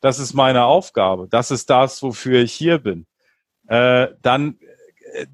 [0.01, 3.05] das ist meine Aufgabe, das ist das, wofür ich hier bin,
[3.67, 4.57] äh, dann,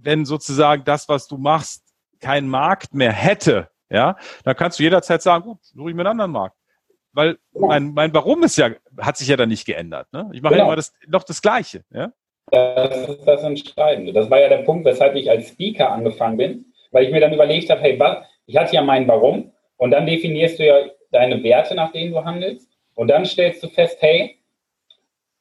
[0.02, 1.84] wenn sozusagen das, was du machst,
[2.20, 6.20] keinen Markt mehr hätte, ja, dann kannst du jederzeit sagen, gut, suche ich mir einen
[6.20, 6.56] anderen Markt.
[7.12, 10.12] Weil mein, mein Warum ist ja, hat sich ja dann nicht geändert.
[10.12, 10.32] Ne?
[10.34, 10.66] Ich mache genau.
[10.66, 11.84] immer das, noch das Gleiche.
[11.92, 12.12] Ja?
[12.50, 14.14] Das ist das Entscheidende.
[14.14, 17.34] Das war ja der Punkt, weshalb ich als Speaker angefangen bin, weil ich mir dann
[17.34, 20.76] überlegt habe, hey, was, ich hatte ja mein Warum und dann definierst du ja
[21.12, 24.40] deine Werte, nach denen du handelst und dann stellst du fest, hey,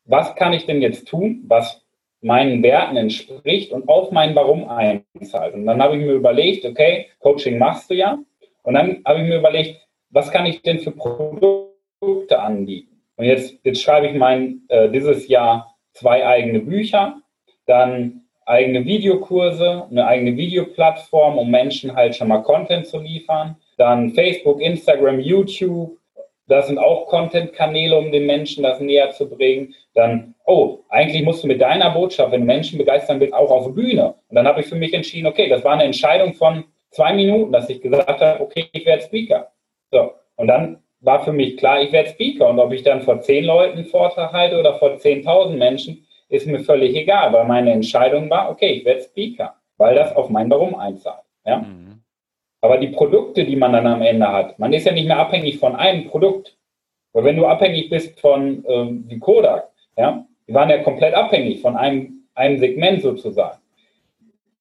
[0.05, 1.82] was kann ich denn jetzt tun, was
[2.23, 5.55] meinen Werten entspricht und auf mein Warum einzahlt.
[5.55, 8.19] Und dann habe ich mir überlegt, okay, Coaching machst du ja.
[8.63, 9.81] Und dann habe ich mir überlegt,
[10.11, 13.03] was kann ich denn für Produkte anbieten?
[13.17, 17.21] Und jetzt, jetzt schreibe ich mein, äh, dieses Jahr zwei eigene Bücher,
[17.67, 24.11] dann eigene Videokurse, eine eigene Videoplattform, um Menschen halt schon mal Content zu liefern, dann
[24.11, 25.97] Facebook, Instagram, YouTube,
[26.53, 29.75] das sind auch Content-Kanäle, um den Menschen das näher zu bringen.
[29.95, 33.75] Dann, oh, eigentlich musst du mit deiner Botschaft, wenn du Menschen begeistern willst, auch auf
[33.75, 34.15] Bühne.
[34.29, 37.53] Und dann habe ich für mich entschieden, okay, das war eine Entscheidung von zwei Minuten,
[37.53, 39.51] dass ich gesagt habe, okay, ich werde Speaker.
[39.91, 42.49] So, und dann war für mich klar, ich werde Speaker.
[42.49, 46.47] Und ob ich dann vor zehn Leuten einen Vortrag halte oder vor 10.000 Menschen, ist
[46.47, 50.49] mir völlig egal, weil meine Entscheidung war, okay, ich werde Speaker, weil das auf mein
[50.51, 51.25] Warum einzahlt.
[51.45, 51.59] Ja?
[51.59, 51.92] Mhm.
[52.63, 55.59] Aber die Produkte, die man dann am Ende hat, man ist ja nicht mehr abhängig
[55.59, 56.57] von einem Produkt.
[57.13, 61.61] Weil wenn du abhängig bist von ähm, wie Kodak, ja, die waren ja komplett abhängig
[61.61, 63.59] von einem, einem Segment sozusagen.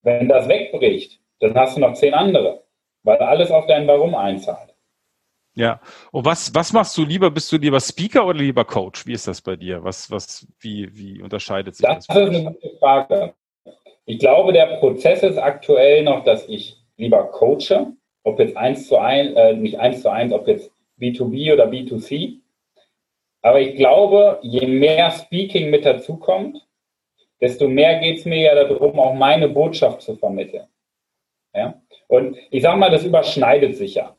[0.04, 2.64] Wenn das wegbricht, dann hast du noch zehn andere,
[3.04, 4.74] weil alles auf dein Warum einzahlt.
[5.54, 5.80] Ja.
[6.12, 7.30] Und was, was machst du lieber?
[7.30, 9.06] Bist du lieber Speaker oder lieber Coach?
[9.06, 9.84] Wie ist das bei dir?
[9.84, 12.08] Was, was, wie, wie unterscheidet sich das?
[12.08, 13.34] Das ist eine gute Frage.
[14.06, 18.98] Ich glaube, der Prozess ist aktuell noch, dass ich lieber coache, ob jetzt eins zu
[18.98, 22.38] eins, äh, nicht eins zu eins, ob jetzt B2B oder B2C.
[23.42, 26.66] Aber ich glaube, je mehr Speaking mit dazukommt,
[27.42, 30.68] desto mehr geht es mir ja darum, auch meine Botschaft zu vermitteln.
[31.56, 31.82] Ja?
[32.08, 34.16] Und ich sage mal, das überschneidet sich ja.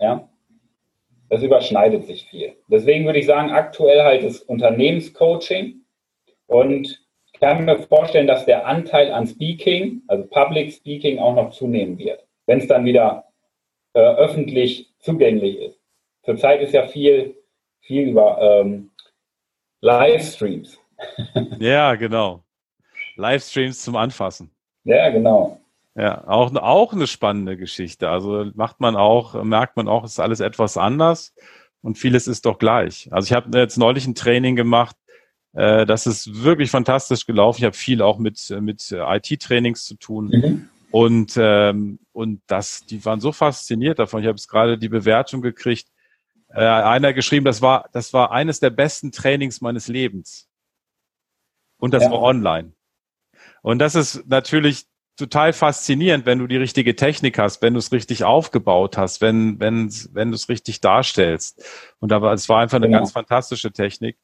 [0.00, 0.28] ja.
[1.30, 2.56] Das überschneidet sich viel.
[2.68, 5.82] Deswegen würde ich sagen, aktuell halt das Unternehmenscoaching.
[6.46, 7.06] Und
[7.38, 11.96] ich kann mir vorstellen, dass der Anteil an Speaking, also Public Speaking, auch noch zunehmen
[11.96, 13.26] wird, wenn es dann wieder
[13.92, 15.78] äh, öffentlich zugänglich ist.
[16.24, 17.36] Zurzeit ist ja viel,
[17.80, 18.90] viel über ähm,
[19.82, 20.80] Livestreams.
[21.60, 22.42] ja, genau.
[23.14, 24.50] Livestreams zum Anfassen.
[24.82, 25.60] Ja, genau.
[25.94, 28.08] Ja, auch, auch eine spannende Geschichte.
[28.08, 31.36] Also macht man auch, merkt man auch, ist alles etwas anders
[31.82, 33.08] und vieles ist doch gleich.
[33.12, 34.96] Also ich habe jetzt neulich ein Training gemacht,
[35.54, 37.58] äh, das ist wirklich fantastisch gelaufen.
[37.58, 40.28] Ich habe viel auch mit, mit IT-Trainings zu tun.
[40.28, 40.68] Mhm.
[40.90, 44.20] Und, ähm, und das, die waren so fasziniert davon.
[44.22, 45.88] Ich habe jetzt gerade die Bewertung gekriegt.
[46.50, 50.48] Äh, einer geschrieben, das war, das war eines der besten Trainings meines Lebens.
[51.78, 52.10] Und das ja.
[52.10, 52.72] war online.
[53.62, 57.92] Und das ist natürlich total faszinierend, wenn du die richtige Technik hast, wenn du es
[57.92, 61.62] richtig aufgebaut hast, wenn, wenn, wenn du es richtig darstellst.
[61.98, 62.98] Und aber es war einfach eine genau.
[62.98, 64.16] ganz fantastische Technik.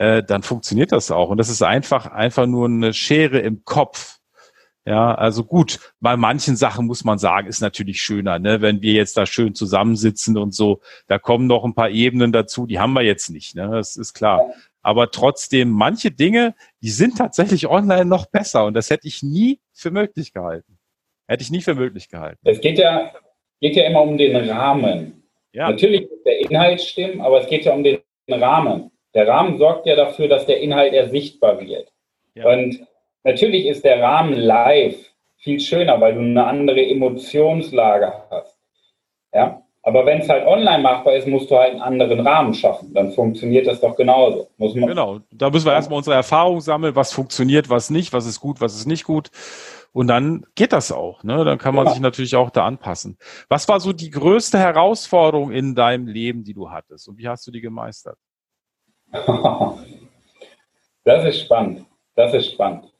[0.00, 1.28] Äh, dann funktioniert das auch.
[1.28, 4.18] Und das ist einfach, einfach nur eine Schere im Kopf.
[4.86, 8.62] Ja, also gut, bei manchen Sachen muss man sagen, ist natürlich schöner, ne?
[8.62, 12.66] wenn wir jetzt da schön zusammensitzen und so, da kommen noch ein paar Ebenen dazu,
[12.66, 13.68] die haben wir jetzt nicht, ne?
[13.70, 14.54] das ist klar.
[14.80, 19.60] Aber trotzdem, manche Dinge, die sind tatsächlich online noch besser und das hätte ich nie
[19.74, 20.78] für möglich gehalten.
[21.28, 22.38] Hätte ich nie für möglich gehalten.
[22.44, 23.12] Es geht ja,
[23.60, 25.24] geht ja immer um den Rahmen.
[25.52, 25.68] Ja.
[25.68, 28.90] Natürlich muss der Inhalt stimmen, aber es geht ja um den Rahmen.
[29.14, 31.92] Der Rahmen sorgt ja dafür, dass der Inhalt eher sichtbar wird.
[32.34, 32.48] Ja.
[32.48, 32.86] Und
[33.24, 34.96] Natürlich ist der Rahmen live
[35.36, 38.58] viel schöner, weil du eine andere Emotionslage hast.
[39.32, 42.92] Ja, aber wenn es halt online machbar ist, musst du halt einen anderen Rahmen schaffen.
[42.94, 44.48] Dann funktioniert das doch genauso.
[44.58, 45.20] Muss man genau.
[45.30, 48.74] Da müssen wir erstmal unsere Erfahrung sammeln, was funktioniert, was nicht, was ist gut, was
[48.74, 49.30] ist nicht gut.
[49.92, 51.22] Und dann geht das auch.
[51.24, 51.44] Ne?
[51.44, 51.92] Dann kann man ja.
[51.92, 53.18] sich natürlich auch da anpassen.
[53.48, 57.08] Was war so die größte Herausforderung in deinem Leben, die du hattest?
[57.08, 58.18] Und wie hast du die gemeistert?
[61.04, 61.86] Das ist spannend.
[62.14, 62.92] Das ist spannend.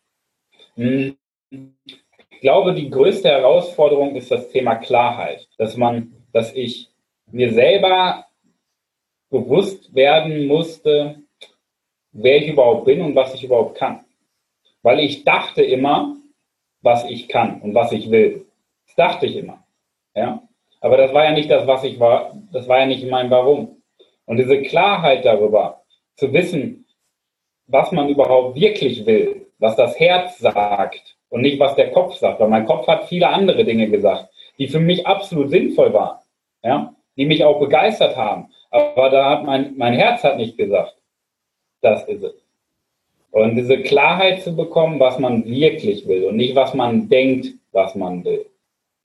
[0.75, 1.17] Hm.
[1.51, 6.91] Ich glaube, die größte Herausforderung ist das Thema Klarheit, dass man, dass ich
[7.31, 8.25] mir selber
[9.29, 11.23] bewusst werden musste,
[12.13, 14.05] wer ich überhaupt bin und was ich überhaupt kann.
[14.83, 16.17] Weil ich dachte immer,
[16.83, 18.47] was ich kann und was ich will.
[18.87, 19.63] Das dachte ich immer.
[20.15, 20.43] Ja?
[20.81, 23.83] Aber das war ja nicht das, was ich war, das war ja nicht mein Warum.
[24.25, 25.80] Und diese Klarheit darüber,
[26.21, 26.85] zu wissen,
[27.67, 32.41] was man überhaupt wirklich will, was das Herz sagt und nicht, was der Kopf sagt.
[32.41, 34.29] Weil mein Kopf hat viele andere Dinge gesagt,
[34.59, 36.19] die für mich absolut sinnvoll waren,
[36.63, 38.51] ja, die mich auch begeistert haben.
[38.71, 40.95] Aber da hat mein, mein Herz hat nicht gesagt,
[41.81, 42.35] das ist es.
[43.31, 47.95] Und diese Klarheit zu bekommen, was man wirklich will und nicht, was man denkt, was
[47.95, 48.45] man will.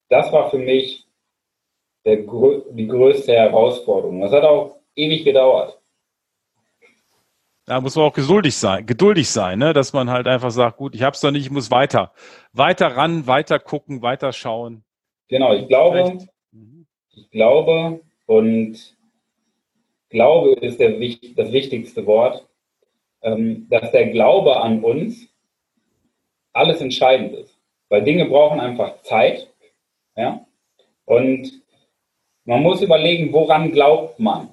[0.10, 1.06] Das war für mich
[2.04, 4.20] der, die größte Herausforderung.
[4.22, 5.80] Das hat auch ewig gedauert.
[7.66, 9.74] Da muss man auch geduldig sein, geduldig sein, ne?
[9.74, 12.12] dass man halt einfach sagt, gut, ich hab's doch nicht, ich muss weiter,
[12.54, 14.84] weiter ran, weiter gucken, weiter schauen.
[15.30, 16.20] Genau, ich glaube,
[16.52, 16.86] mhm.
[17.16, 18.96] ich glaube und
[20.10, 20.92] Glaube ist der,
[21.36, 22.48] das wichtigste Wort,
[23.22, 25.28] ähm, dass der Glaube an uns
[26.54, 27.60] alles entscheidend ist.
[27.90, 29.52] Weil Dinge brauchen einfach Zeit,
[30.16, 30.46] ja,
[31.06, 31.52] und
[32.46, 34.50] man muss überlegen, woran glaubt man.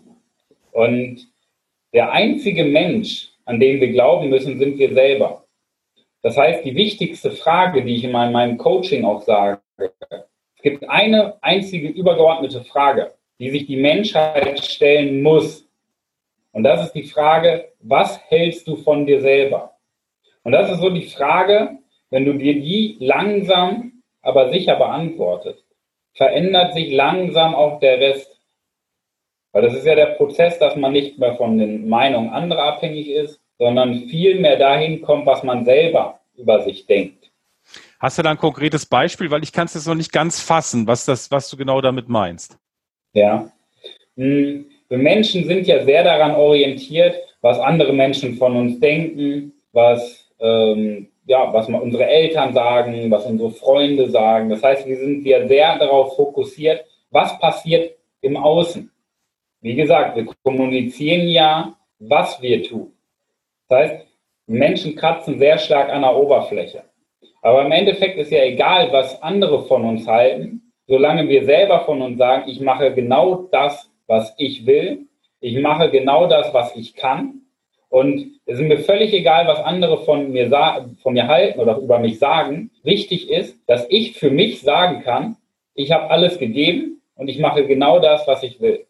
[0.72, 1.31] Und
[1.92, 5.44] der einzige Mensch, an den wir glauben müssen, sind wir selber.
[6.22, 11.42] Das heißt, die wichtigste Frage, die ich in meinem Coaching auch sage, es gibt eine
[11.42, 15.68] einzige übergeordnete Frage, die sich die Menschheit stellen muss.
[16.52, 19.72] Und das ist die Frage, was hältst du von dir selber?
[20.44, 21.78] Und das ist so die Frage,
[22.10, 25.64] wenn du dir die langsam, aber sicher beantwortest,
[26.14, 28.40] verändert sich langsam auch der Rest.
[29.52, 33.08] Weil das ist ja der Prozess, dass man nicht mehr von den Meinungen anderer abhängig
[33.08, 37.30] ist, sondern viel mehr dahin kommt, was man selber über sich denkt.
[38.00, 39.30] Hast du da ein konkretes Beispiel?
[39.30, 42.08] Weil ich kann es jetzt noch nicht ganz fassen, was, das, was du genau damit
[42.08, 42.58] meinst.
[43.12, 43.50] Ja.
[44.16, 50.26] Hm, wir Menschen sind ja sehr daran orientiert, was andere Menschen von uns denken, was,
[50.40, 54.50] ähm, ja, was unsere Eltern sagen, was unsere Freunde sagen.
[54.50, 58.91] Das heißt, wir sind ja sehr darauf fokussiert, was passiert im Außen.
[59.62, 62.92] Wie gesagt, wir kommunizieren ja, was wir tun.
[63.68, 64.06] Das heißt,
[64.46, 66.82] Menschen kratzen sehr stark an der Oberfläche.
[67.42, 72.02] Aber im Endeffekt ist ja egal, was andere von uns halten, solange wir selber von
[72.02, 75.06] uns sagen, ich mache genau das, was ich will,
[75.40, 77.42] ich mache genau das, was ich kann
[77.88, 80.50] Und es ist mir völlig egal, was andere von mir,
[81.02, 82.70] von mir halten oder über mich sagen.
[82.82, 85.36] Wichtig ist, dass ich für mich sagen kann,
[85.74, 88.86] ich habe alles gegeben und ich mache genau das, was ich will.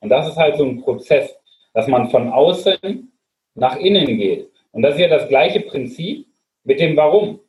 [0.00, 1.36] Und das ist halt so ein Prozess,
[1.74, 3.12] dass man von außen
[3.54, 4.50] nach innen geht.
[4.72, 6.26] Und das ist ja das gleiche Prinzip
[6.64, 7.40] mit dem Warum.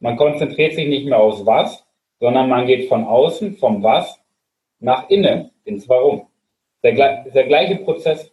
[0.00, 1.84] Man konzentriert sich nicht mehr aufs Was,
[2.20, 4.20] sondern man geht von außen, vom Was,
[4.80, 6.28] nach innen, ins Warum.
[6.82, 8.30] Der, der gleiche Prozess.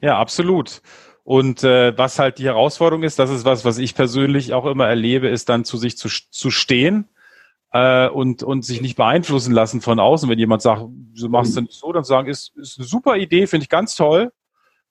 [0.00, 0.82] Ja, absolut.
[1.24, 4.88] Und äh, was halt die Herausforderung ist, das ist was, was ich persönlich auch immer
[4.88, 7.08] erlebe, ist dann zu sich zu, zu stehen
[7.72, 10.28] äh, und, und sich nicht beeinflussen lassen von außen.
[10.28, 13.46] Wenn jemand sagt, du machst es nicht so, dann sagen, ist, ist eine super Idee,
[13.46, 14.32] finde ich ganz toll,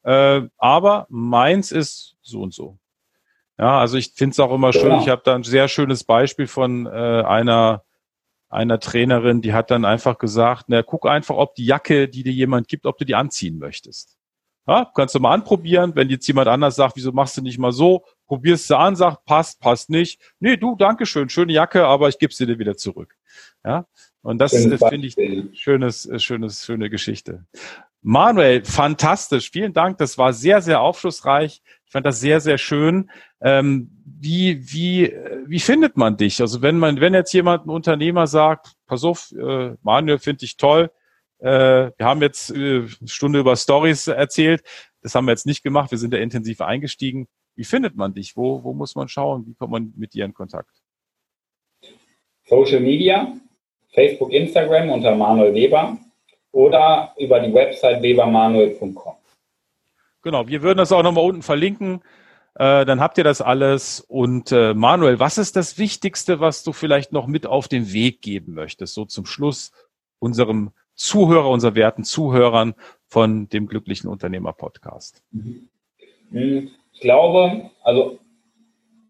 [0.04, 2.78] äh, aber meins ist so und so.
[3.58, 6.48] Ja, also ich finde es auch immer schön, ich habe da ein sehr schönes Beispiel
[6.48, 7.84] von äh, einer
[8.50, 12.34] einer Trainerin, die hat dann einfach gesagt, na, guck einfach, ob die Jacke, die dir
[12.34, 14.18] jemand gibt, ob du die anziehen möchtest.
[14.68, 17.72] Ja, kannst du mal anprobieren, wenn jetzt jemand anders sagt, wieso machst du nicht mal
[17.72, 20.22] so, probierst du an, sagt, passt, passt nicht.
[20.40, 23.18] Nee, du, danke schön, schöne Jacke, aber ich gebe sie dir wieder zurück.
[23.66, 23.88] Ja,
[24.22, 25.16] und das finde ich
[25.60, 27.46] schönes, äh, schönes, schöne Geschichte.
[28.02, 31.62] Manuel, fantastisch, vielen Dank, das war sehr, sehr aufschlussreich.
[31.86, 33.10] Ich fand das sehr, sehr schön.
[33.42, 35.14] Ähm, wie, wie,
[35.48, 36.40] wie findet man dich?
[36.40, 40.56] Also wenn man, wenn jetzt jemand, ein Unternehmer sagt, pass auf, äh, Manuel finde ich
[40.56, 40.92] toll,
[41.40, 44.62] äh, wir haben jetzt äh, eine Stunde über Stories erzählt,
[45.02, 47.28] das haben wir jetzt nicht gemacht, wir sind da intensiv eingestiegen.
[47.60, 48.38] Wie findet man dich?
[48.38, 49.46] Wo, wo muss man schauen?
[49.46, 50.72] Wie kommt man mit dir in Kontakt?
[52.46, 53.34] Social Media,
[53.94, 55.98] Facebook, Instagram unter Manuel Weber
[56.54, 59.16] oder über die Website webermanuel.com.
[60.22, 62.02] Genau, wir würden das auch nochmal unten verlinken.
[62.56, 64.00] Äh, dann habt ihr das alles.
[64.08, 68.22] Und äh, Manuel, was ist das Wichtigste, was du vielleicht noch mit auf den Weg
[68.22, 69.74] geben möchtest, so zum Schluss
[70.20, 72.74] unserem Zuhörer, unserer werten Zuhörern
[73.10, 75.24] von dem Glücklichen Unternehmer Podcast?
[75.32, 76.72] Mhm.
[77.00, 78.20] Ich glaube, also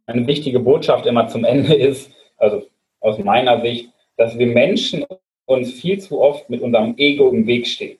[0.05, 2.61] eine wichtige Botschaft immer zum Ende ist, also
[2.99, 5.07] aus meiner Sicht, dass wir Menschen
[5.47, 7.97] uns viel zu oft mit unserem Ego im Weg stehen.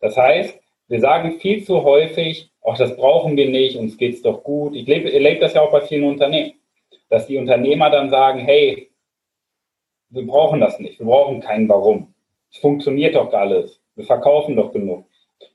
[0.00, 4.42] Das heißt, wir sagen viel zu häufig, ach, das brauchen wir nicht, uns geht's doch
[4.42, 4.74] gut.
[4.74, 6.54] Ich erlebe das ja auch bei vielen Unternehmen,
[7.10, 8.90] dass die Unternehmer dann sagen, hey,
[10.08, 12.14] wir brauchen das nicht, wir brauchen kein Warum.
[12.50, 15.04] Es funktioniert doch alles, wir verkaufen doch genug.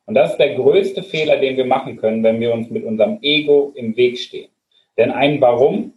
[0.06, 3.20] Und das ist der größte Fehler, den wir machen können, wenn wir uns mit unserem
[3.22, 4.50] Ego im Weg stehen.
[4.98, 5.94] Denn ein Warum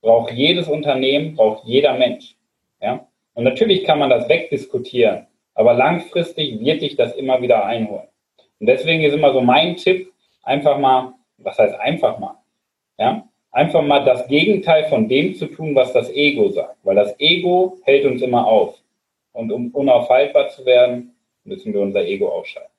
[0.00, 2.36] braucht jedes Unternehmen, braucht jeder Mensch.
[2.80, 3.06] Ja?
[3.34, 8.08] Und natürlich kann man das wegdiskutieren, aber langfristig wird dich das immer wieder einholen.
[8.60, 12.36] Und deswegen ist immer so mein Tipp, einfach mal, was heißt einfach mal?
[12.98, 13.28] Ja?
[13.50, 16.76] Einfach mal das Gegenteil von dem zu tun, was das Ego sagt.
[16.84, 18.78] Weil das Ego hält uns immer auf.
[19.32, 22.71] Und um unaufhaltbar zu werden, müssen wir unser Ego ausschalten.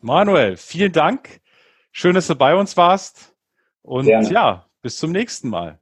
[0.00, 1.40] Manuel, vielen Dank.
[1.90, 3.34] Schön, dass du bei uns warst.
[3.82, 4.30] Und gerne.
[4.30, 5.78] ja, bis zum nächsten Mal.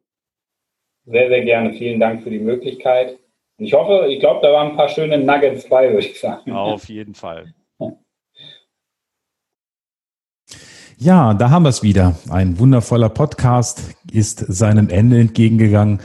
[1.05, 1.72] Sehr, sehr gerne.
[1.74, 3.18] Vielen Dank für die Möglichkeit.
[3.59, 6.52] Ich hoffe, ich glaube, da waren ein paar schöne Nuggets bei, würde ich sagen.
[6.52, 7.55] Auf jeden Fall.
[10.98, 12.16] Ja, da haben wir es wieder.
[12.31, 16.00] Ein wundervoller Podcast ist seinem Ende entgegengegangen.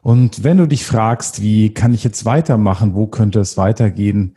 [0.00, 4.36] Und wenn du dich fragst, wie kann ich jetzt weitermachen, wo könnte es weitergehen,